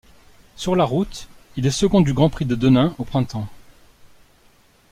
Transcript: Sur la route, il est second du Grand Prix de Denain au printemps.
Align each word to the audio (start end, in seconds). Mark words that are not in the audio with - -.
Sur 0.55 0.75
la 0.75 0.83
route, 0.83 1.27
il 1.57 1.67
est 1.67 1.69
second 1.69 2.01
du 2.01 2.13
Grand 2.15 2.29
Prix 2.31 2.45
de 2.45 2.55
Denain 2.55 2.95
au 2.97 3.03
printemps. 3.03 3.47